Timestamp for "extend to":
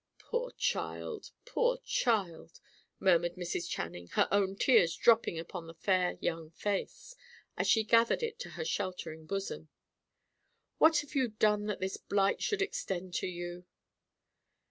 12.63-13.27